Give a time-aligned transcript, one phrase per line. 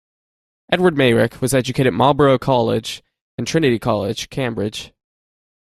[0.71, 3.03] Edward Meyrick was educated at Marlborough College
[3.37, 4.93] and Trinity College, Cambridge.